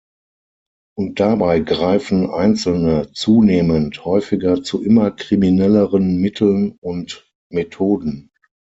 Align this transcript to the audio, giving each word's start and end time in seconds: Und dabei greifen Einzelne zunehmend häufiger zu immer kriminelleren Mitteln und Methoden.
Und 0.97 1.19
dabei 1.19 1.59
greifen 1.59 2.27
Einzelne 2.31 3.11
zunehmend 3.11 4.03
häufiger 4.03 4.63
zu 4.63 4.81
immer 4.83 5.11
kriminelleren 5.11 6.17
Mitteln 6.17 6.79
und 6.81 7.31
Methoden. 7.51 8.31